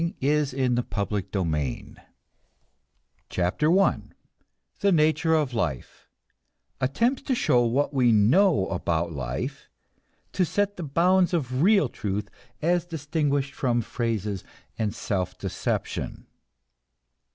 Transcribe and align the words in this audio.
PART 0.01 0.13
ONE 0.53 0.73
THE 0.73 0.81
BOOK 0.81 1.11
OF 1.23 1.31
THE 1.31 1.45
MIND 1.45 2.01
CHAPTER 3.29 3.71
I 3.79 3.99
THE 4.79 4.91
NATURE 4.91 5.35
OF 5.35 5.53
LIFE 5.53 6.07
(Attempts 6.79 7.21
to 7.21 7.35
show 7.35 7.63
what 7.67 7.93
we 7.93 8.11
know 8.11 8.65
about 8.69 9.11
life; 9.11 9.69
to 10.31 10.43
set 10.43 10.77
the 10.77 10.83
bounds 10.83 11.35
of 11.35 11.61
real 11.61 11.87
truth 11.87 12.31
as 12.63 12.87
distinguished 12.87 13.53
from 13.53 13.83
phrases 13.83 14.43
and 14.75 14.95
self 14.95 15.37
deception.) 15.37 16.25